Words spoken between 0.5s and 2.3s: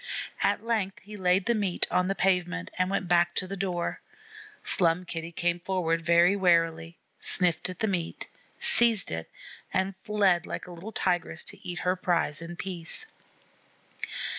length he laid the meat on the